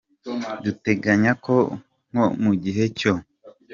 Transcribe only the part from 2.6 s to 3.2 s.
gihe cyo.